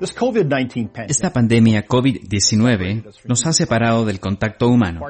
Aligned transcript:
Esta 0.00 1.32
pandemia 1.32 1.86
COVID-19 1.86 3.04
nos 3.24 3.46
ha 3.46 3.52
separado 3.52 4.04
del 4.04 4.20
contacto 4.20 4.68
humano. 4.68 5.00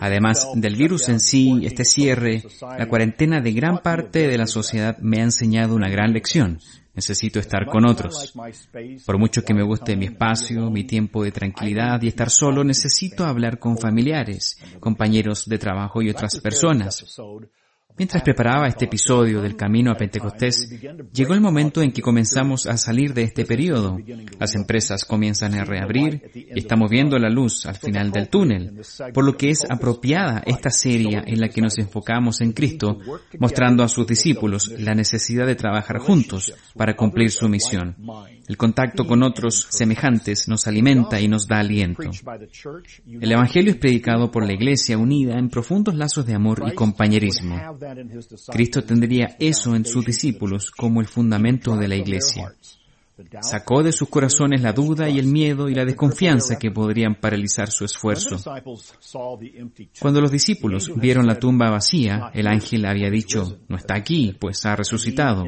Además 0.00 0.48
del 0.54 0.76
virus 0.76 1.08
en 1.08 1.20
sí, 1.20 1.60
este 1.62 1.84
cierre, 1.84 2.42
la 2.60 2.88
cuarentena 2.88 3.40
de 3.40 3.52
gran 3.52 3.78
parte 3.78 4.26
de 4.26 4.38
la 4.38 4.46
sociedad 4.46 4.98
me 4.98 5.20
ha 5.20 5.24
enseñado 5.24 5.74
una 5.74 5.88
gran 5.88 6.12
lección. 6.12 6.58
Necesito 6.94 7.38
estar 7.38 7.66
con 7.66 7.86
otros. 7.86 8.34
Por 9.06 9.18
mucho 9.18 9.44
que 9.44 9.54
me 9.54 9.62
guste 9.62 9.96
mi 9.96 10.06
espacio, 10.06 10.68
mi 10.68 10.82
tiempo 10.82 11.22
de 11.22 11.30
tranquilidad 11.30 12.02
y 12.02 12.08
estar 12.08 12.28
solo, 12.28 12.64
necesito 12.64 13.24
hablar 13.24 13.60
con 13.60 13.78
familiares, 13.78 14.58
compañeros 14.80 15.48
de 15.48 15.58
trabajo 15.58 16.02
y 16.02 16.10
otras 16.10 16.40
personas. 16.40 17.04
Mientras 17.96 18.22
preparaba 18.22 18.68
este 18.68 18.84
episodio 18.84 19.42
del 19.42 19.56
Camino 19.56 19.90
a 19.90 19.96
Pentecostés, 19.96 20.70
llegó 21.12 21.34
el 21.34 21.40
momento 21.40 21.82
en 21.82 21.90
que 21.90 22.00
comenzamos 22.00 22.66
a 22.66 22.76
salir 22.76 23.12
de 23.12 23.24
este 23.24 23.44
periodo. 23.44 23.98
Las 24.38 24.54
empresas 24.54 25.04
comienzan 25.04 25.54
a 25.54 25.64
reabrir 25.64 26.30
y 26.32 26.60
estamos 26.60 26.88
viendo 26.90 27.18
la 27.18 27.28
luz 27.28 27.66
al 27.66 27.74
final 27.74 28.12
del 28.12 28.28
túnel, 28.28 28.82
por 29.12 29.24
lo 29.24 29.36
que 29.36 29.50
es 29.50 29.66
apropiada 29.68 30.44
esta 30.46 30.70
serie 30.70 31.24
en 31.26 31.40
la 31.40 31.48
que 31.48 31.60
nos 31.60 31.76
enfocamos 31.78 32.40
en 32.40 32.52
Cristo, 32.52 33.00
mostrando 33.40 33.82
a 33.82 33.88
sus 33.88 34.06
discípulos 34.06 34.68
la 34.78 34.94
necesidad 34.94 35.46
de 35.46 35.56
trabajar 35.56 35.98
juntos 35.98 36.54
para 36.76 36.94
cumplir 36.94 37.32
su 37.32 37.48
misión. 37.48 37.96
El 38.46 38.56
contacto 38.56 39.06
con 39.06 39.22
otros 39.24 39.66
semejantes 39.70 40.48
nos 40.48 40.66
alimenta 40.68 41.20
y 41.20 41.26
nos 41.26 41.48
da 41.48 41.58
aliento. 41.58 42.10
El 43.20 43.32
Evangelio 43.32 43.72
es 43.72 43.78
predicado 43.78 44.30
por 44.30 44.46
la 44.46 44.54
Iglesia 44.54 44.96
unida 44.96 45.36
en 45.36 45.50
profundos 45.50 45.96
lazos 45.96 46.24
de 46.24 46.34
amor 46.34 46.62
y 46.66 46.74
compañerismo. 46.74 47.58
Cristo 48.50 48.82
tendría 48.84 49.36
eso 49.38 49.74
en 49.74 49.84
sus 49.84 50.04
discípulos 50.04 50.70
como 50.70 51.00
el 51.00 51.06
fundamento 51.06 51.76
de 51.76 51.88
la 51.88 51.96
Iglesia. 51.96 52.54
Sacó 53.40 53.82
de 53.82 53.92
sus 53.92 54.08
corazones 54.08 54.62
la 54.62 54.72
duda 54.72 55.08
y 55.08 55.18
el 55.18 55.26
miedo 55.26 55.68
y 55.68 55.74
la 55.74 55.84
desconfianza 55.84 56.56
que 56.56 56.70
podrían 56.70 57.16
paralizar 57.16 57.68
su 57.68 57.84
esfuerzo. 57.84 58.38
Cuando 60.00 60.20
los 60.20 60.30
discípulos 60.30 60.92
vieron 60.94 61.26
la 61.26 61.38
tumba 61.38 61.70
vacía, 61.70 62.30
el 62.32 62.46
ángel 62.46 62.86
había 62.86 63.10
dicho, 63.10 63.58
no 63.68 63.76
está 63.76 63.96
aquí, 63.96 64.36
pues 64.38 64.64
ha 64.66 64.76
resucitado. 64.76 65.44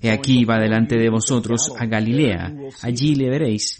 He 0.00 0.10
aquí 0.10 0.44
va 0.44 0.60
delante 0.60 0.96
de 0.96 1.10
vosotros 1.10 1.72
a 1.76 1.86
Galilea, 1.86 2.54
allí 2.82 3.16
le 3.16 3.28
veréis. 3.28 3.79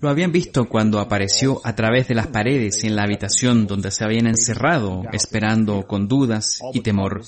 Lo 0.00 0.08
habían 0.08 0.30
visto 0.30 0.68
cuando 0.68 1.00
apareció 1.00 1.60
a 1.64 1.74
través 1.74 2.06
de 2.06 2.14
las 2.14 2.28
paredes 2.28 2.84
en 2.84 2.94
la 2.94 3.02
habitación 3.02 3.66
donde 3.66 3.90
se 3.90 4.04
habían 4.04 4.28
encerrado, 4.28 5.02
esperando 5.12 5.86
con 5.86 6.06
dudas 6.06 6.60
y 6.72 6.80
temor. 6.80 7.22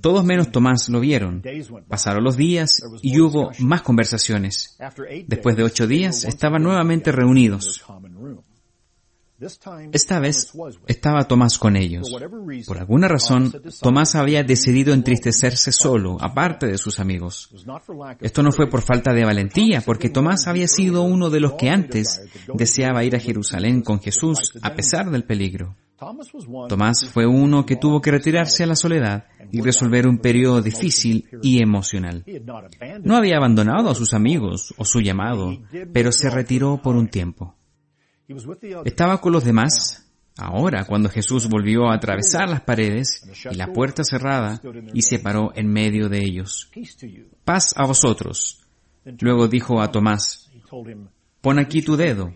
Todos 0.00 0.24
menos 0.24 0.50
Tomás 0.50 0.88
lo 0.88 1.00
vieron. 1.00 1.42
Pasaron 1.88 2.24
los 2.24 2.36
días 2.36 2.82
y 3.02 3.18
hubo 3.20 3.50
más 3.60 3.82
conversaciones. 3.82 4.78
Después 5.26 5.56
de 5.56 5.62
ocho 5.62 5.86
días 5.86 6.24
estaban 6.24 6.62
nuevamente 6.62 7.12
reunidos. 7.12 7.82
Esta 9.92 10.20
vez 10.20 10.52
estaba 10.86 11.24
Tomás 11.24 11.58
con 11.58 11.76
ellos. 11.76 12.10
Por 12.66 12.78
alguna 12.78 13.08
razón, 13.08 13.52
Tomás 13.80 14.14
había 14.14 14.42
decidido 14.42 14.94
entristecerse 14.94 15.72
solo, 15.72 16.16
aparte 16.20 16.66
de 16.66 16.78
sus 16.78 17.00
amigos. 17.00 17.50
Esto 18.20 18.42
no 18.42 18.52
fue 18.52 18.68
por 18.68 18.82
falta 18.82 19.12
de 19.12 19.24
valentía, 19.24 19.80
porque 19.80 20.08
Tomás 20.08 20.46
había 20.46 20.68
sido 20.68 21.02
uno 21.02 21.30
de 21.30 21.40
los 21.40 21.54
que 21.54 21.70
antes 21.70 22.22
deseaba 22.54 23.04
ir 23.04 23.16
a 23.16 23.20
Jerusalén 23.20 23.82
con 23.82 24.00
Jesús 24.00 24.52
a 24.62 24.74
pesar 24.74 25.10
del 25.10 25.24
peligro. 25.24 25.76
Tomás 26.68 27.08
fue 27.08 27.26
uno 27.26 27.64
que 27.64 27.76
tuvo 27.76 28.00
que 28.00 28.10
retirarse 28.10 28.64
a 28.64 28.66
la 28.66 28.76
soledad 28.76 29.26
y 29.52 29.60
resolver 29.60 30.06
un 30.06 30.18
periodo 30.18 30.60
difícil 30.60 31.28
y 31.42 31.62
emocional. 31.62 32.24
No 33.02 33.16
había 33.16 33.36
abandonado 33.36 33.90
a 33.90 33.94
sus 33.94 34.12
amigos 34.12 34.74
o 34.76 34.84
su 34.84 35.00
llamado, 35.00 35.56
pero 35.92 36.12
se 36.12 36.30
retiró 36.30 36.80
por 36.82 36.96
un 36.96 37.08
tiempo. 37.08 37.56
Estaba 38.84 39.20
con 39.20 39.32
los 39.32 39.44
demás. 39.44 40.00
Ahora, 40.36 40.84
cuando 40.84 41.08
Jesús 41.08 41.48
volvió 41.48 41.88
a 41.88 41.94
atravesar 41.94 42.48
las 42.48 42.62
paredes 42.62 43.24
y 43.50 43.54
la 43.54 43.72
puerta 43.72 44.02
cerrada 44.02 44.60
y 44.92 45.02
se 45.02 45.20
paró 45.20 45.52
en 45.54 45.72
medio 45.72 46.08
de 46.08 46.18
ellos. 46.18 46.70
Paz 47.44 47.72
a 47.76 47.86
vosotros. 47.86 48.60
Luego 49.20 49.46
dijo 49.46 49.80
a 49.80 49.92
Tomás, 49.92 50.50
pon 51.40 51.58
aquí 51.58 51.82
tu 51.82 51.96
dedo 51.96 52.32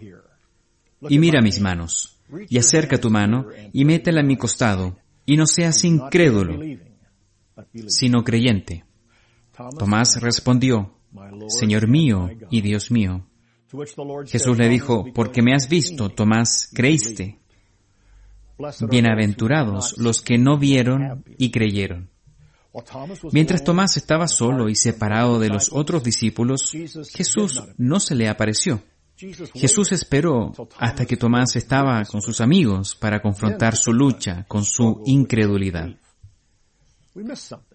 y 1.09 1.19
mira 1.19 1.41
mis 1.41 1.61
manos 1.61 2.19
y 2.49 2.59
acerca 2.59 2.99
tu 2.99 3.11
mano 3.11 3.47
y 3.73 3.85
métela 3.85 4.21
en 4.21 4.27
mi 4.27 4.37
costado, 4.37 4.99
y 5.25 5.37
no 5.37 5.47
seas 5.47 5.85
incrédulo, 5.85 6.61
sino 7.87 8.23
creyente. 8.23 8.85
Tomás 9.79 10.21
respondió, 10.21 10.95
Señor 11.49 11.89
mío 11.89 12.31
y 12.51 12.61
Dios 12.61 12.91
mío. 12.91 13.28
Jesús 14.27 14.57
le 14.57 14.69
dijo, 14.69 15.05
porque 15.15 15.43
me 15.43 15.55
has 15.55 15.69
visto, 15.69 16.09
Tomás, 16.09 16.71
creíste. 16.73 17.39
Bienaventurados 18.89 19.97
los 19.99 20.23
que 20.23 20.39
no 20.39 20.59
vieron 20.59 21.25
y 21.37 21.51
creyeron. 21.51 22.11
Mientras 23.33 23.65
Tomás 23.65 23.97
estaba 23.97 24.27
solo 24.29 24.69
y 24.69 24.75
separado 24.75 25.39
de 25.39 25.49
los 25.49 25.71
otros 25.73 26.03
discípulos, 26.03 26.73
Jesús 27.13 27.63
no 27.77 28.01
se 28.01 28.15
le 28.15 28.29
apareció. 28.29 28.83
Jesús 29.55 29.93
esperó 29.93 30.53
hasta 30.79 31.05
que 31.05 31.17
Tomás 31.17 31.57
estaba 31.57 32.05
con 32.05 32.23
sus 32.23 32.41
amigos 32.41 32.95
para 32.95 33.21
confrontar 33.21 33.77
su 33.77 33.93
lucha 33.93 34.45
con 34.47 34.65
su 34.65 35.03
incredulidad. 35.07 35.89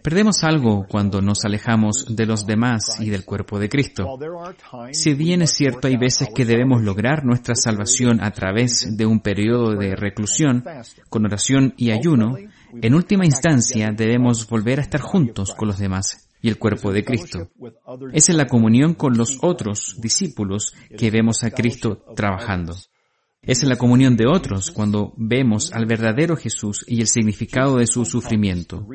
Perdemos 0.01 0.43
algo 0.43 0.85
cuando 0.87 1.21
nos 1.21 1.45
alejamos 1.45 2.15
de 2.15 2.25
los 2.25 2.45
demás 2.45 2.99
y 2.99 3.09
del 3.09 3.25
cuerpo 3.25 3.59
de 3.59 3.69
Cristo. 3.69 4.17
Si 4.91 5.13
bien 5.13 5.41
es 5.41 5.51
cierto, 5.51 5.87
hay 5.87 5.97
veces 5.97 6.29
que 6.33 6.45
debemos 6.45 6.81
lograr 6.81 7.25
nuestra 7.25 7.55
salvación 7.55 8.23
a 8.23 8.31
través 8.31 8.97
de 8.97 9.05
un 9.05 9.19
periodo 9.19 9.75
de 9.75 9.95
reclusión, 9.95 10.63
con 11.09 11.25
oración 11.25 11.73
y 11.77 11.91
ayuno, 11.91 12.35
en 12.81 12.95
última 12.95 13.25
instancia 13.25 13.91
debemos 13.95 14.47
volver 14.47 14.79
a 14.79 14.83
estar 14.83 15.01
juntos 15.01 15.53
con 15.53 15.67
los 15.67 15.77
demás 15.77 16.29
y 16.41 16.49
el 16.49 16.59
cuerpo 16.59 16.91
de 16.91 17.03
Cristo. 17.03 17.49
Es 18.11 18.29
en 18.29 18.37
la 18.37 18.47
comunión 18.47 18.93
con 18.95 19.17
los 19.17 19.39
otros 19.41 19.95
discípulos 19.99 20.75
que 20.97 21.09
vemos 21.09 21.43
a 21.43 21.51
Cristo 21.51 22.03
trabajando. 22.15 22.75
Es 23.45 23.61
en 23.61 23.67
la 23.67 23.75
comunión 23.75 24.15
de 24.15 24.25
otros 24.25 24.71
cuando 24.71 25.13
vemos 25.17 25.73
al 25.73 25.85
verdadero 25.85 26.37
Jesús 26.37 26.85
y 26.87 27.01
el 27.01 27.07
significado 27.07 27.75
de 27.75 27.87
su 27.87 28.05
sufrimiento. 28.05 28.87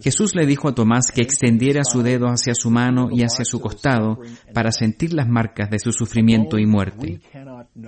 Jesús 0.00 0.34
le 0.34 0.46
dijo 0.46 0.68
a 0.68 0.74
Tomás 0.74 1.12
que 1.12 1.20
extendiera 1.20 1.84
su 1.84 2.02
dedo 2.02 2.28
hacia 2.28 2.54
su 2.54 2.70
mano 2.70 3.08
y 3.12 3.24
hacia 3.24 3.44
su 3.44 3.60
costado 3.60 4.20
para 4.54 4.72
sentir 4.72 5.12
las 5.12 5.28
marcas 5.28 5.68
de 5.68 5.78
su 5.78 5.92
sufrimiento 5.92 6.58
y 6.58 6.64
muerte. 6.64 7.20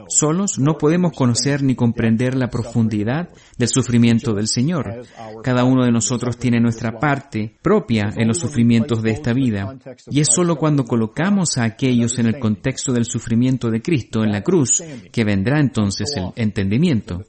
Solos 0.08 0.58
no 0.58 0.76
podemos 0.76 1.12
conocer 1.12 1.62
ni 1.62 1.74
comprender 1.74 2.34
la 2.34 2.50
profundidad 2.50 3.30
del 3.56 3.68
sufrimiento 3.68 4.34
del 4.34 4.48
Señor. 4.48 5.02
Cada 5.42 5.64
uno 5.64 5.84
de 5.84 5.92
nosotros 5.92 6.36
tiene 6.36 6.60
nuestra 6.60 6.98
parte 6.98 7.56
propia 7.62 8.12
en 8.16 8.28
los 8.28 8.38
sufrimientos 8.38 9.02
de 9.02 9.12
esta 9.12 9.32
vida. 9.32 9.78
Y 10.10 10.20
es 10.20 10.28
solo 10.28 10.56
cuando 10.56 10.84
colocamos 10.84 11.56
a 11.56 11.64
aquellos 11.64 12.18
en 12.18 12.26
el 12.26 12.38
contexto 12.38 12.92
del 12.92 13.06
sufrimiento 13.06 13.70
de 13.70 13.80
Cristo 13.80 14.22
en 14.22 14.32
la 14.32 14.42
cruz 14.42 14.82
que 15.10 15.24
vendrá 15.24 15.58
entonces 15.70 16.12
el 16.16 16.32
entendimiento. 16.34 17.22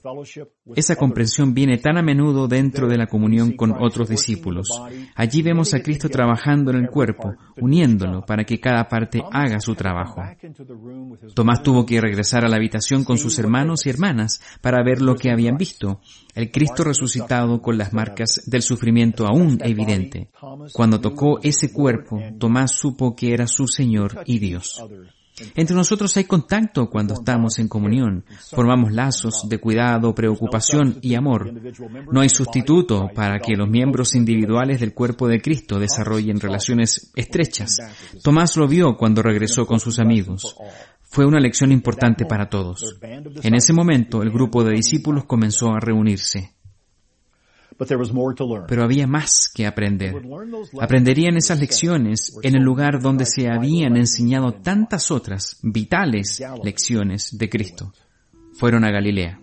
Esa 0.76 0.96
comprensión 0.96 1.54
viene 1.54 1.78
tan 1.78 1.98
a 1.98 2.02
menudo 2.02 2.48
dentro 2.48 2.88
de 2.88 2.98
la 2.98 3.06
comunión 3.06 3.52
con 3.52 3.72
otros 3.72 4.10
discípulos. 4.10 4.68
Allí 5.16 5.44
vemos 5.44 5.74
a 5.74 5.82
Cristo 5.82 6.10
trabajando 6.10 6.72
en 6.72 6.78
el 6.78 6.90
cuerpo, 6.90 7.36
uniéndolo 7.60 8.26
para 8.26 8.44
que 8.44 8.60
cada 8.60 8.88
parte 8.88 9.22
haga 9.32 9.60
su 9.60 9.76
trabajo. 9.76 10.22
Tomás 11.36 11.62
tuvo 11.62 11.86
que 11.86 12.02
regresar 12.02 12.44
a 12.44 12.50
la 12.50 12.56
habitación 12.56 13.04
con 13.04 13.18
sus 13.18 13.38
hermanos 13.38 13.86
y 13.86 13.90
hermanas 13.90 14.42
para 14.62 14.84
ver 14.84 15.02
lo 15.02 15.16
que 15.16 15.32
habían 15.32 15.58
visto, 15.58 16.02
el 16.34 16.52
Cristo 16.52 16.84
resucitado 16.84 17.62
con 17.62 17.78
las 17.78 17.94
marcas 17.94 18.42
del 18.46 18.64
sufrimiento 18.64 19.28
aún 19.28 19.60
evidente. 19.64 20.30
Cuando 20.74 21.00
tocó 21.00 21.40
ese 21.44 21.72
cuerpo, 21.72 22.20
Tomás 22.40 22.72
supo 22.72 23.16
que 23.16 23.34
era 23.34 23.46
su 23.46 23.68
Señor 23.68 24.24
y 24.26 24.40
Dios. 24.40 24.84
Entre 25.56 25.76
nosotros 25.76 26.16
hay 26.18 26.26
contacto 26.26 26.90
cuando 26.90 27.14
estamos 27.16 27.60
en 27.60 27.68
comunión. 27.68 28.26
Formamos 28.52 28.92
lazos 28.92 29.48
de 29.48 29.60
cuidado, 29.60 30.14
preocupación 30.14 30.98
y 31.02 31.16
amor. 31.16 31.52
No 32.12 32.22
hay 32.22 32.30
sustituto 32.30 33.10
para 33.14 33.40
que 33.40 33.56
los 33.56 33.70
miembros 33.70 34.16
individuales 34.16 34.80
del 34.80 34.94
cuerpo 34.94 35.28
de 35.28 35.42
Cristo 35.42 35.80
desarrollen 35.80 36.40
relaciones 36.40 37.12
estrechas. 37.16 37.78
Tomás 38.24 38.56
lo 38.58 38.68
vio 38.68 38.98
cuando 38.98 39.22
regresó 39.22 39.66
con 39.66 39.80
sus 39.80 40.00
amigos. 40.00 40.56
Fue 41.02 41.26
una 41.26 41.40
lección 41.40 41.72
importante 41.72 42.26
para 42.26 42.50
todos. 42.50 42.98
En 43.44 43.54
ese 43.54 43.74
momento 43.74 44.22
el 44.24 44.32
grupo 44.32 44.64
de 44.64 44.76
discípulos 44.76 45.26
comenzó 45.26 45.74
a 45.74 45.80
reunirse. 45.80 46.56
Pero 48.68 48.84
había 48.84 49.08
más 49.08 49.52
que 49.54 49.66
aprender. 49.66 50.22
Aprenderían 50.80 51.38
esas 51.38 51.60
lecciones 51.60 52.38
en 52.44 52.56
el 52.56 52.64
lugar 52.64 53.02
donde 53.02 53.26
se 53.26 53.50
habían 53.50 53.98
enseñado 53.98 54.54
tantas 54.54 55.12
otras 55.12 55.58
vitales 55.62 56.42
lecciones 56.64 57.38
de 57.38 57.50
Cristo. 57.50 57.94
Fueron 58.54 58.84
a 58.84 58.92
Galilea. 58.92 59.40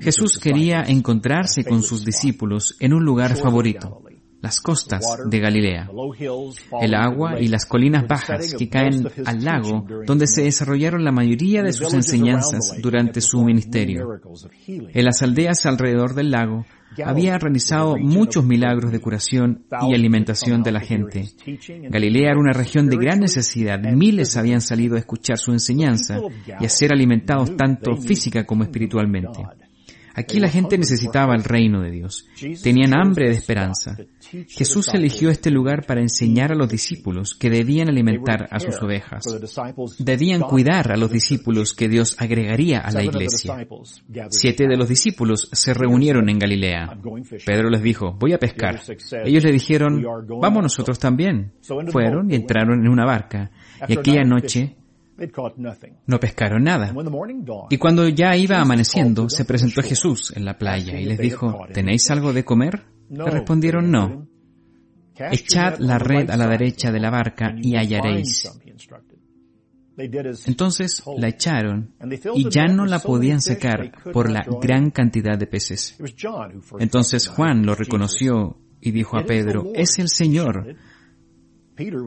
Jesús 0.00 0.38
quería 0.38 0.82
encontrarse 0.82 1.64
con 1.64 1.82
sus 1.82 2.04
discípulos 2.04 2.76
en 2.80 2.92
un 2.92 3.04
lugar 3.04 3.36
favorito. 3.36 4.02
Las 4.42 4.60
costas 4.60 5.04
de 5.26 5.38
Galilea, 5.38 5.90
el 6.80 6.94
agua 6.94 7.40
y 7.40 7.48
las 7.48 7.66
colinas 7.66 8.06
bajas 8.06 8.54
que 8.54 8.68
caen 8.68 9.06
al 9.26 9.44
lago 9.44 9.86
donde 10.06 10.26
se 10.26 10.42
desarrollaron 10.42 11.04
la 11.04 11.12
mayoría 11.12 11.62
de 11.62 11.72
sus 11.72 11.92
enseñanzas 11.92 12.76
durante 12.80 13.20
su 13.20 13.42
ministerio. 13.44 14.20
En 14.66 15.04
las 15.04 15.22
aldeas 15.22 15.66
alrededor 15.66 16.14
del 16.14 16.30
lago 16.30 16.64
había 17.04 17.38
realizado 17.38 17.96
muchos 17.96 18.44
milagros 18.44 18.92
de 18.92 19.00
curación 19.00 19.64
y 19.88 19.94
alimentación 19.94 20.62
de 20.62 20.72
la 20.72 20.80
gente. 20.80 21.28
Galilea 21.88 22.30
era 22.30 22.40
una 22.40 22.52
región 22.52 22.88
de 22.88 22.96
gran 22.96 23.20
necesidad. 23.20 23.78
Miles 23.80 24.36
habían 24.36 24.60
salido 24.60 24.96
a 24.96 24.98
escuchar 24.98 25.38
su 25.38 25.52
enseñanza 25.52 26.18
y 26.60 26.64
a 26.64 26.68
ser 26.68 26.92
alimentados 26.92 27.56
tanto 27.56 27.96
física 27.96 28.44
como 28.44 28.64
espiritualmente. 28.64 29.40
Aquí 30.20 30.38
la 30.38 30.48
gente 30.48 30.76
necesitaba 30.76 31.34
el 31.34 31.44
reino 31.44 31.80
de 31.80 31.90
Dios. 31.90 32.26
Tenían 32.62 32.94
hambre 32.94 33.28
de 33.28 33.34
esperanza. 33.34 33.96
Jesús 34.48 34.88
eligió 34.92 35.30
este 35.30 35.50
lugar 35.50 35.86
para 35.86 36.00
enseñar 36.00 36.52
a 36.52 36.54
los 36.54 36.68
discípulos 36.68 37.34
que 37.34 37.48
debían 37.48 37.88
alimentar 37.88 38.46
a 38.50 38.60
sus 38.60 38.80
ovejas. 38.82 39.24
Debían 39.98 40.42
cuidar 40.42 40.92
a 40.92 40.96
los 40.96 41.10
discípulos 41.10 41.72
que 41.72 41.88
Dios 41.88 42.16
agregaría 42.18 42.80
a 42.80 42.92
la 42.92 43.02
iglesia. 43.02 43.66
Siete 44.28 44.66
de 44.68 44.76
los 44.76 44.88
discípulos 44.88 45.48
se 45.52 45.74
reunieron 45.74 46.28
en 46.28 46.38
Galilea. 46.38 46.98
Pedro 47.44 47.70
les 47.70 47.82
dijo, 47.82 48.12
voy 48.12 48.32
a 48.32 48.38
pescar. 48.38 48.80
Ellos 49.24 49.44
le 49.44 49.52
dijeron, 49.52 50.04
vamos 50.40 50.62
nosotros 50.62 50.98
también. 50.98 51.52
Fueron 51.90 52.30
y 52.30 52.34
entraron 52.34 52.80
en 52.84 52.88
una 52.88 53.06
barca. 53.06 53.50
Y 53.88 53.98
aquella 53.98 54.24
noche 54.24 54.76
no 56.06 56.20
pescaron 56.20 56.64
nada. 56.64 56.94
Y 57.70 57.76
cuando 57.76 58.08
ya 58.08 58.36
iba 58.36 58.60
amaneciendo, 58.60 59.28
se 59.28 59.44
presentó 59.44 59.82
Jesús 59.82 60.32
en 60.34 60.44
la 60.44 60.56
playa 60.56 60.98
y 60.98 61.04
les 61.04 61.18
dijo, 61.18 61.66
¿tenéis 61.72 62.10
algo 62.10 62.32
de 62.32 62.44
comer? 62.44 62.84
Le 63.10 63.30
respondieron, 63.30 63.90
no. 63.90 64.26
Echad 65.14 65.78
la 65.78 65.98
red 65.98 66.30
a 66.30 66.36
la 66.36 66.46
derecha 66.46 66.90
de 66.90 67.00
la 67.00 67.10
barca 67.10 67.54
y 67.60 67.76
hallaréis. 67.76 68.50
Entonces 70.46 71.02
la 71.18 71.28
echaron 71.28 71.94
y 72.34 72.48
ya 72.48 72.66
no 72.68 72.86
la 72.86 73.00
podían 73.00 73.42
sacar 73.42 73.92
por 74.12 74.30
la 74.30 74.46
gran 74.62 74.90
cantidad 74.90 75.36
de 75.36 75.46
peces. 75.46 75.98
Entonces 76.78 77.28
Juan 77.28 77.66
lo 77.66 77.74
reconoció 77.74 78.56
y 78.80 78.92
dijo 78.92 79.18
a 79.18 79.24
Pedro, 79.24 79.72
es 79.74 79.98
el 79.98 80.08
Señor. 80.08 80.76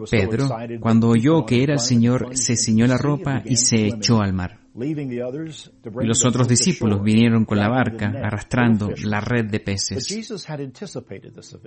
Pedro, 0.09 0.49
cuando 0.79 1.09
oyó 1.09 1.45
que 1.45 1.63
era 1.63 1.73
el 1.73 1.79
Señor, 1.79 2.35
se 2.35 2.55
ciñó 2.55 2.85
la 2.87 2.97
ropa 2.97 3.41
y 3.45 3.55
se 3.55 3.87
echó 3.87 4.21
al 4.21 4.33
mar. 4.33 4.59
Y 4.75 6.05
los 6.05 6.25
otros 6.25 6.47
discípulos 6.47 7.03
vinieron 7.03 7.45
con 7.45 7.59
la 7.59 7.69
barca 7.69 8.11
arrastrando 8.23 8.89
la 9.03 9.21
red 9.21 9.45
de 9.45 9.59
peces. 9.59 10.07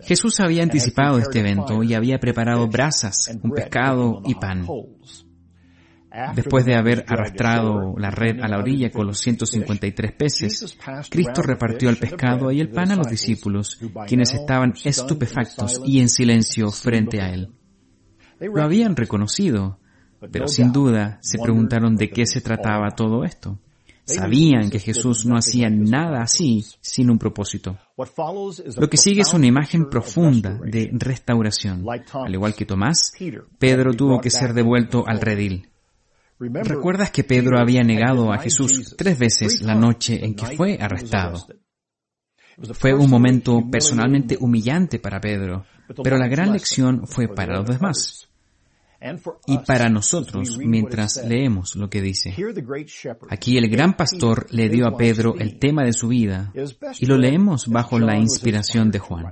Jesús 0.02 0.40
había 0.40 0.62
anticipado 0.64 1.18
este 1.18 1.40
evento 1.40 1.82
y 1.82 1.94
había 1.94 2.18
preparado 2.18 2.66
brasas, 2.66 3.30
un 3.42 3.52
pescado 3.52 4.22
y 4.26 4.34
pan. 4.34 4.66
Después 6.34 6.64
de 6.64 6.74
haber 6.74 7.04
arrastrado 7.06 7.94
la 7.98 8.10
red 8.10 8.40
a 8.40 8.48
la 8.48 8.58
orilla 8.58 8.90
con 8.90 9.06
los 9.06 9.18
153 9.18 10.12
peces, 10.12 10.76
Cristo 11.10 11.42
repartió 11.42 11.90
el 11.90 11.98
pescado 11.98 12.50
y 12.50 12.60
el 12.60 12.70
pan 12.70 12.90
a 12.90 12.96
los 12.96 13.08
discípulos, 13.08 13.78
quienes 14.08 14.32
estaban 14.32 14.72
estupefactos 14.82 15.82
y 15.84 16.00
en 16.00 16.08
silencio 16.08 16.70
frente 16.72 17.20
a 17.20 17.32
él. 17.32 17.52
Lo 18.40 18.62
habían 18.62 18.96
reconocido, 18.96 19.78
pero 20.30 20.48
sin 20.48 20.72
duda 20.72 21.18
se 21.22 21.38
preguntaron 21.38 21.96
de 21.96 22.10
qué 22.10 22.26
se 22.26 22.40
trataba 22.40 22.90
todo 22.90 23.24
esto. 23.24 23.58
Sabían 24.04 24.70
que 24.70 24.78
Jesús 24.78 25.26
no 25.26 25.36
hacía 25.36 25.68
nada 25.68 26.22
así 26.22 26.64
sin 26.80 27.10
un 27.10 27.18
propósito. 27.18 27.76
Lo 27.96 28.88
que 28.88 28.96
sigue 28.96 29.22
es 29.22 29.34
una 29.34 29.46
imagen 29.46 29.90
profunda 29.90 30.60
de 30.64 30.90
restauración. 30.92 31.84
Al 32.12 32.32
igual 32.32 32.54
que 32.54 32.66
Tomás, 32.66 33.12
Pedro 33.58 33.92
tuvo 33.94 34.20
que 34.20 34.30
ser 34.30 34.54
devuelto 34.54 35.04
al 35.06 35.20
redil. 35.20 35.70
¿Recuerdas 36.38 37.10
que 37.10 37.24
Pedro 37.24 37.58
había 37.58 37.82
negado 37.82 38.32
a 38.32 38.38
Jesús 38.38 38.94
tres 38.96 39.18
veces 39.18 39.62
la 39.62 39.74
noche 39.74 40.24
en 40.24 40.34
que 40.34 40.56
fue 40.56 40.78
arrestado? 40.80 41.44
Fue 42.72 42.94
un 42.94 43.10
momento 43.10 43.62
personalmente 43.70 44.36
humillante 44.40 44.98
para 44.98 45.20
Pedro, 45.20 45.66
pero 46.02 46.16
la 46.16 46.28
gran 46.28 46.52
lección 46.52 47.06
fue 47.06 47.28
para 47.28 47.58
los 47.58 47.66
demás 47.66 48.28
y 49.46 49.58
para 49.58 49.88
nosotros 49.88 50.58
mientras 50.58 51.22
leemos 51.26 51.76
lo 51.76 51.90
que 51.90 52.00
dice. 52.00 52.34
Aquí 53.28 53.58
el 53.58 53.68
gran 53.68 53.94
pastor 53.96 54.46
le 54.50 54.68
dio 54.68 54.86
a 54.86 54.96
Pedro 54.96 55.34
el 55.38 55.58
tema 55.58 55.84
de 55.84 55.92
su 55.92 56.08
vida 56.08 56.52
y 56.98 57.06
lo 57.06 57.16
leemos 57.18 57.68
bajo 57.68 57.98
la 57.98 58.18
inspiración 58.18 58.90
de 58.90 58.98
Juan. 58.98 59.26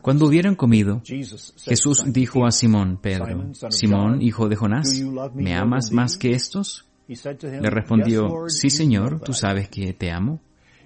Cuando 0.00 0.26
hubieron 0.26 0.54
comido, 0.54 1.02
Jesús 1.04 2.04
dijo 2.06 2.46
a 2.46 2.50
Simón 2.50 2.98
Pedro, 3.02 3.52
Simón, 3.70 4.22
hijo 4.22 4.48
de 4.48 4.56
Jonás, 4.56 5.02
¿me 5.34 5.54
amas 5.54 5.90
más 5.92 6.16
que 6.16 6.32
estos? 6.32 6.86
Le 7.06 7.70
respondió, 7.70 8.48
sí 8.48 8.70
Señor, 8.70 9.20
tú 9.20 9.34
sabes 9.34 9.68
que 9.68 9.92
te 9.92 10.10
amo. 10.10 10.40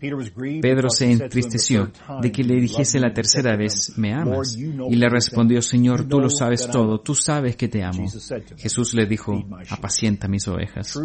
Pedro 0.00 0.88
se 0.88 1.10
entristeció 1.10 1.90
de 2.22 2.32
que 2.32 2.42
le 2.42 2.54
dijese 2.56 2.98
la 2.98 3.12
tercera 3.12 3.56
vez, 3.56 3.92
¿me 3.96 4.14
amas? 4.14 4.56
Y 4.56 4.96
le 4.96 5.08
respondió, 5.08 5.60
Señor, 5.60 6.08
tú 6.08 6.20
lo 6.20 6.30
sabes 6.30 6.68
todo, 6.70 7.00
tú 7.00 7.14
sabes 7.14 7.56
que 7.56 7.68
te 7.68 7.84
amo. 7.84 8.06
Jesús 8.56 8.94
le 8.94 9.06
dijo, 9.06 9.44
apacienta 9.68 10.26
mis 10.26 10.48
ovejas. 10.48 10.98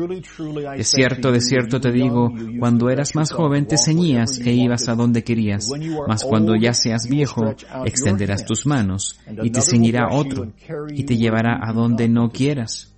De 0.78 0.84
cierto, 0.84 1.32
de 1.32 1.42
cierto 1.42 1.80
te 1.82 1.92
digo, 1.92 2.32
cuando 2.60 2.90
eras 2.90 3.16
más 3.16 3.32
joven 3.32 3.68
te 3.68 3.78
ceñías 3.78 4.40
e 4.40 4.54
ibas 4.54 4.88
a 4.88 4.96
donde 4.96 5.24
querías, 5.24 5.70
mas 6.08 6.24
cuando 6.24 6.56
ya 6.56 6.74
seas 6.74 7.08
viejo, 7.10 7.54
extenderás 7.86 8.46
tus 8.46 8.66
manos, 8.66 9.20
y 9.44 9.50
te 9.50 9.62
ceñirá 9.62 10.08
otro, 10.12 10.54
y 10.90 11.04
te 11.04 11.18
llevará 11.18 11.60
a 11.62 11.74
donde 11.74 12.08
no 12.08 12.30
quieras. 12.30 12.95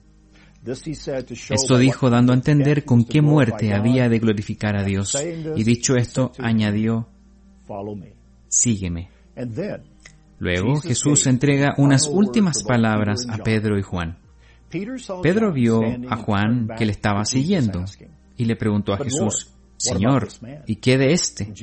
Esto 1.50 1.78
dijo 1.78 2.10
dando 2.10 2.34
a 2.34 2.36
entender 2.36 2.84
con 2.84 3.06
qué 3.06 3.22
muerte 3.22 3.74
había 3.74 4.10
de 4.10 4.20
glorificar 4.20 4.76
a 4.76 4.84
Dios. 4.84 5.18
Y 5.56 5.64
dicho 5.64 5.96
esto, 5.96 6.32
añadió, 6.40 7.08
sígueme. 8.48 9.10
Luego 10.40 10.82
Jesús 10.82 11.26
entrega 11.28 11.74
unas 11.78 12.08
últimas 12.08 12.64
palabras 12.64 13.26
a 13.30 13.38
Pedro 13.38 13.78
y 13.80 13.82
Juan. 13.82 14.18
Pedro 15.24 15.54
vio 15.54 15.82
a 16.10 16.16
Juan 16.18 16.68
que 16.78 16.86
le 16.86 16.92
estaba 16.92 17.24
siguiendo 17.26 17.86
y 18.36 18.46
le 18.46 18.56
preguntó 18.56 18.94
a 18.94 18.98
Jesús, 18.98 19.52
Señor, 19.78 20.28
¿y 20.66 20.78
qué 20.78 20.98
de 20.98 21.14
este? 21.14 21.54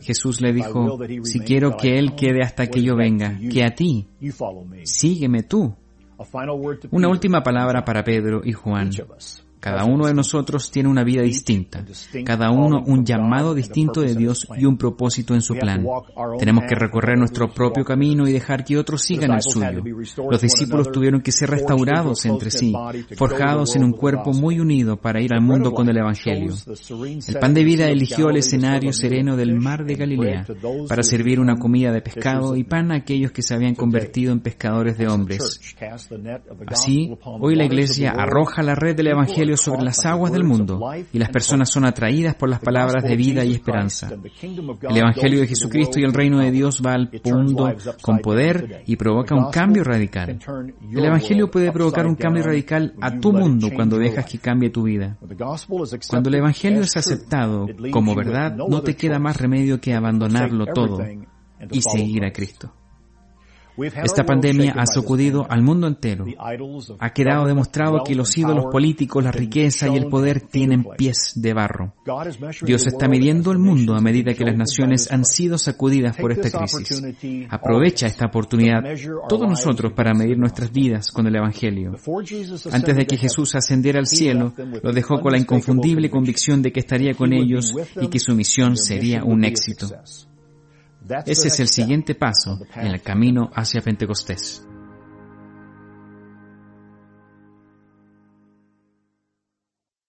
Jesús 0.00 0.40
le 0.40 0.52
dijo, 0.52 0.98
si 1.24 1.40
quiero 1.40 1.76
que 1.76 1.98
Él 1.98 2.14
quede 2.14 2.42
hasta 2.42 2.68
que 2.68 2.82
yo 2.82 2.96
venga, 2.96 3.38
que 3.50 3.64
a 3.64 3.74
ti, 3.74 4.08
sígueme 4.84 5.42
tú. 5.42 5.74
Una 6.90 7.08
última 7.08 7.42
palabra 7.42 7.84
para 7.84 8.04
Pedro 8.04 8.42
y 8.44 8.52
Juan. 8.52 8.90
Cada 9.60 9.84
uno 9.84 10.06
de 10.06 10.14
nosotros 10.14 10.70
tiene 10.70 10.88
una 10.88 11.04
vida 11.04 11.22
distinta, 11.22 11.84
cada 12.24 12.50
uno 12.50 12.82
un 12.86 13.04
llamado 13.04 13.54
distinto 13.54 14.00
de 14.00 14.14
Dios 14.14 14.48
y 14.56 14.64
un 14.64 14.78
propósito 14.78 15.34
en 15.34 15.42
su 15.42 15.54
plan. 15.54 15.84
Tenemos 16.38 16.64
que 16.66 16.74
recorrer 16.74 17.18
nuestro 17.18 17.52
propio 17.52 17.84
camino 17.84 18.26
y 18.26 18.32
dejar 18.32 18.64
que 18.64 18.78
otros 18.78 19.02
sigan 19.02 19.32
el 19.32 19.42
suyo. 19.42 19.82
Los 20.30 20.40
discípulos 20.40 20.90
tuvieron 20.90 21.20
que 21.20 21.30
ser 21.30 21.50
restaurados 21.50 22.24
entre 22.24 22.50
sí, 22.50 22.72
forjados 23.16 23.76
en 23.76 23.84
un 23.84 23.92
cuerpo 23.92 24.32
muy 24.32 24.58
unido 24.60 24.96
para 24.96 25.20
ir 25.20 25.34
al 25.34 25.42
mundo 25.42 25.72
con 25.72 25.88
el 25.88 25.98
Evangelio. 25.98 26.54
El 27.28 27.38
pan 27.38 27.52
de 27.52 27.64
vida 27.64 27.88
eligió 27.88 28.30
el 28.30 28.38
escenario 28.38 28.92
sereno 28.94 29.36
del 29.36 29.54
mar 29.54 29.84
de 29.84 29.94
Galilea 29.94 30.46
para 30.88 31.02
servir 31.02 31.38
una 31.38 31.56
comida 31.56 31.92
de 31.92 32.00
pescado 32.00 32.56
y 32.56 32.64
pan 32.64 32.92
a 32.92 32.96
aquellos 32.96 33.32
que 33.32 33.42
se 33.42 33.54
habían 33.54 33.74
convertido 33.74 34.32
en 34.32 34.40
pescadores 34.40 34.96
de 34.96 35.06
hombres. 35.06 35.60
Así, 36.66 37.14
hoy 37.22 37.56
la 37.56 37.64
iglesia 37.64 38.12
arroja 38.12 38.62
la 38.62 38.74
red 38.74 38.96
del 38.96 39.08
Sobre 39.56 39.82
las 39.82 40.04
aguas 40.06 40.32
del 40.32 40.44
mundo 40.44 40.80
y 41.12 41.18
las 41.18 41.30
personas 41.30 41.70
son 41.70 41.84
atraídas 41.84 42.34
por 42.34 42.48
las 42.48 42.60
palabras 42.60 43.04
de 43.04 43.16
vida 43.16 43.44
y 43.44 43.54
esperanza. 43.54 44.10
El 44.10 44.96
Evangelio 44.96 45.40
de 45.40 45.46
Jesucristo 45.46 45.98
y 46.00 46.04
el 46.04 46.12
reino 46.12 46.38
de 46.38 46.50
Dios 46.50 46.82
va 46.84 46.94
al 46.94 47.10
mundo 47.24 47.74
con 48.02 48.18
poder 48.18 48.82
y 48.86 48.96
provoca 48.96 49.34
un 49.34 49.50
cambio 49.50 49.84
radical. 49.84 50.38
El 50.90 51.04
Evangelio 51.04 51.50
puede 51.50 51.72
provocar 51.72 52.06
un 52.06 52.14
cambio 52.14 52.42
radical 52.42 52.94
a 53.00 53.18
tu 53.18 53.32
mundo 53.32 53.68
cuando 53.74 53.98
dejas 53.98 54.26
que 54.26 54.38
cambie 54.38 54.70
tu 54.70 54.84
vida. 54.84 55.16
Cuando 56.08 56.28
el 56.28 56.34
Evangelio 56.36 56.80
es 56.80 56.96
aceptado 56.96 57.66
como 57.90 58.14
verdad, 58.14 58.56
no 58.56 58.82
te 58.82 58.96
queda 58.96 59.18
más 59.18 59.36
remedio 59.36 59.80
que 59.80 59.94
abandonarlo 59.94 60.66
todo 60.66 60.98
y 61.70 61.82
seguir 61.82 62.24
a 62.24 62.32
Cristo. 62.32 62.72
Esta 63.82 64.24
pandemia 64.24 64.74
ha 64.76 64.86
sacudido 64.86 65.46
al 65.48 65.62
mundo 65.62 65.86
entero. 65.86 66.26
Ha 66.98 67.10
quedado 67.12 67.46
demostrado 67.46 68.02
que 68.04 68.14
los 68.14 68.36
ídolos 68.36 68.66
políticos, 68.70 69.22
la 69.22 69.32
riqueza 69.32 69.88
y 69.88 69.96
el 69.96 70.06
poder 70.06 70.40
tienen 70.40 70.84
pies 70.96 71.32
de 71.36 71.54
barro. 71.54 71.94
Dios 72.62 72.86
está 72.86 73.08
midiendo 73.08 73.52
el 73.52 73.58
mundo 73.58 73.94
a 73.94 74.00
medida 74.00 74.34
que 74.34 74.44
las 74.44 74.56
naciones 74.56 75.10
han 75.10 75.24
sido 75.24 75.58
sacudidas 75.58 76.16
por 76.16 76.32
esta 76.32 76.50
crisis. 76.50 77.02
Aprovecha 77.48 78.06
esta 78.06 78.26
oportunidad 78.26 78.82
todos 79.28 79.48
nosotros 79.48 79.92
para 79.92 80.14
medir 80.14 80.38
nuestras 80.38 80.72
vidas 80.72 81.10
con 81.10 81.26
el 81.26 81.36
Evangelio. 81.36 81.96
Antes 82.72 82.96
de 82.96 83.06
que 83.06 83.16
Jesús 83.16 83.54
ascendiera 83.54 83.98
al 83.98 84.06
cielo, 84.06 84.52
lo 84.82 84.92
dejó 84.92 85.20
con 85.20 85.32
la 85.32 85.38
inconfundible 85.38 86.10
convicción 86.10 86.62
de 86.62 86.72
que 86.72 86.80
estaría 86.80 87.14
con 87.14 87.32
ellos 87.32 87.74
y 88.00 88.08
que 88.08 88.18
su 88.18 88.34
misión 88.34 88.76
sería 88.76 89.24
un 89.24 89.44
éxito. 89.44 89.88
Ese 91.26 91.48
es 91.48 91.60
el 91.60 91.68
siguiente 91.68 92.14
paso 92.14 92.60
en 92.76 92.88
el 92.88 93.02
camino 93.02 93.50
hacia 93.54 93.80
Pentecostés. 93.80 94.62